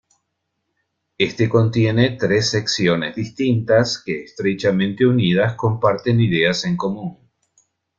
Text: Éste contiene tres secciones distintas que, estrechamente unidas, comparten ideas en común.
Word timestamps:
Éste 1.19 1.47
contiene 1.47 2.17
tres 2.19 2.49
secciones 2.49 3.15
distintas 3.15 4.01
que, 4.03 4.23
estrechamente 4.23 5.05
unidas, 5.05 5.53
comparten 5.53 6.19
ideas 6.21 6.65
en 6.65 6.75
común. 6.75 7.19